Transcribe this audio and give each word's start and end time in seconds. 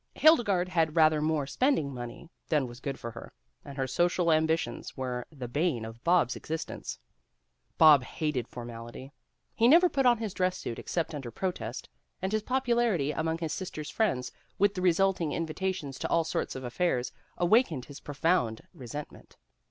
Hildegarde 0.15 0.69
had 0.71 0.95
rather 0.95 1.21
more 1.21 1.45
spending 1.45 1.93
money 1.93 2.27
than 2.49 2.65
was 2.65 2.79
good 2.79 2.97
for 2.99 3.11
her, 3.11 3.31
and 3.63 3.77
her 3.77 3.85
social 3.85 4.31
ambitions 4.31 4.97
were 4.97 5.27
the 5.31 5.47
bane 5.47 5.85
of 5.85 6.03
Bob's 6.03 6.35
existence. 6.35 6.97
Bob 7.77 8.01
hated 8.01 8.47
formality. 8.47 9.11
He 9.53 9.67
never 9.67 9.89
put 9.89 10.07
on 10.07 10.17
his 10.17 10.33
dress 10.33 10.57
suit 10.57 10.79
except 10.79 11.13
under 11.13 11.29
protest, 11.29 11.87
and 12.19 12.31
his 12.31 12.41
popularity 12.41 13.11
among 13.11 13.33
156 13.33 13.35
QUITE 13.37 13.39
INFORMAL 13.43 13.43
157 13.45 13.45
his 13.45 13.53
sister's 13.53 13.89
friends, 13.91 14.31
with 14.57 14.73
the 14.73 14.81
resulting 14.81 15.29
invi 15.29 15.53
tations 15.53 15.99
to 15.99 16.09
all 16.09 16.23
sorts 16.23 16.55
of 16.55 16.63
affairs, 16.63 17.11
awakened 17.37 17.85
his 17.85 17.99
profound 17.99 18.61
resentment. 18.73 19.37